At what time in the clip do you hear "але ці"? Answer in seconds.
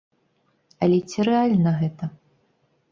0.85-1.27